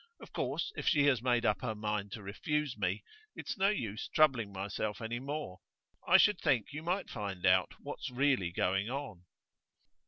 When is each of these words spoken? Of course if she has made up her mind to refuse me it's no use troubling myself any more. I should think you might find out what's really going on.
Of 0.19 0.33
course 0.33 0.71
if 0.75 0.87
she 0.87 1.03
has 1.05 1.21
made 1.21 1.45
up 1.45 1.61
her 1.61 1.75
mind 1.75 2.11
to 2.13 2.23
refuse 2.23 2.75
me 2.75 3.03
it's 3.35 3.55
no 3.55 3.69
use 3.69 4.07
troubling 4.07 4.51
myself 4.51 4.99
any 4.99 5.19
more. 5.19 5.59
I 6.07 6.17
should 6.17 6.39
think 6.39 6.73
you 6.73 6.81
might 6.81 7.07
find 7.11 7.45
out 7.45 7.73
what's 7.83 8.09
really 8.09 8.51
going 8.51 8.89
on. 8.89 9.25